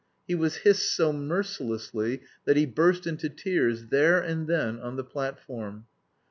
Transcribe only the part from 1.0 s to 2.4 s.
mercilessly